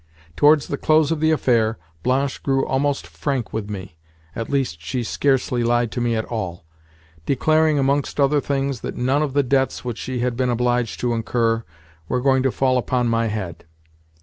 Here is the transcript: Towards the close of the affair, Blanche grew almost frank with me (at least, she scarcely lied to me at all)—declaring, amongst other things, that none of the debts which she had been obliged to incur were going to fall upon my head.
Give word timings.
Towards 0.35 0.65
the 0.67 0.79
close 0.79 1.11
of 1.11 1.19
the 1.19 1.29
affair, 1.29 1.77
Blanche 2.01 2.41
grew 2.41 2.65
almost 2.65 3.05
frank 3.05 3.53
with 3.53 3.69
me 3.69 3.97
(at 4.35 4.49
least, 4.49 4.81
she 4.81 5.03
scarcely 5.03 5.63
lied 5.63 5.91
to 5.91 6.01
me 6.01 6.15
at 6.15 6.25
all)—declaring, 6.25 7.77
amongst 7.77 8.19
other 8.19 8.41
things, 8.41 8.79
that 8.81 8.95
none 8.95 9.21
of 9.21 9.33
the 9.33 9.43
debts 9.43 9.85
which 9.85 9.99
she 9.99 10.21
had 10.21 10.35
been 10.35 10.49
obliged 10.49 10.99
to 11.01 11.13
incur 11.13 11.63
were 12.09 12.19
going 12.19 12.41
to 12.41 12.51
fall 12.51 12.79
upon 12.79 13.09
my 13.09 13.27
head. 13.27 13.65